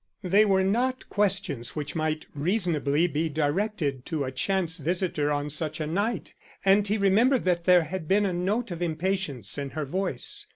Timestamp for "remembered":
6.97-7.45